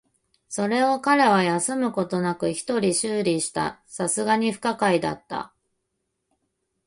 [0.49, 3.83] それを彼は休むことなく一人修理した。
[3.99, 5.53] 流石に不可解だった。